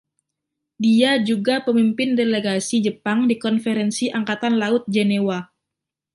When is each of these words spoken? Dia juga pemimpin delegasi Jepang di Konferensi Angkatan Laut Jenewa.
Dia 0.85 1.11
juga 1.29 1.55
pemimpin 1.65 2.09
delegasi 2.19 2.77
Jepang 2.85 3.19
di 3.29 3.35
Konferensi 3.45 4.05
Angkatan 4.17 4.53
Laut 4.61 4.83
Jenewa. 4.93 5.37